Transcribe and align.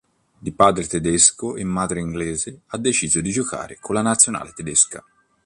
Di 0.39 0.51
padre 0.53 0.87
tedesco 0.87 1.55
e 1.55 1.63
madre 1.63 1.99
inglese, 1.99 2.61
ha 2.69 2.77
deciso 2.79 3.21
di 3.21 3.29
giocare 3.29 3.77
con 3.79 3.93
la 3.93 4.01
Nazionale 4.01 4.51
tedesca. 4.51 5.05